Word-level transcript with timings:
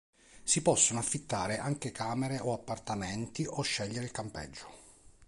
Si 0.41 0.63
possono 0.63 0.97
affittare 0.99 1.59
anche 1.59 1.91
camere 1.91 2.39
o 2.39 2.53
appartamenti 2.53 3.45
o 3.47 3.61
scegliere 3.61 4.05
il 4.05 4.09
campeggio. 4.11 4.65